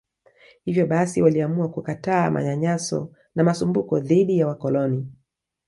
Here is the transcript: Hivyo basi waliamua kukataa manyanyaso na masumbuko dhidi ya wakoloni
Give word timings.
Hivyo 0.65 0.87
basi 0.87 1.21
waliamua 1.21 1.69
kukataa 1.69 2.31
manyanyaso 2.31 3.11
na 3.35 3.43
masumbuko 3.43 3.99
dhidi 3.99 4.39
ya 4.39 4.47
wakoloni 4.47 5.11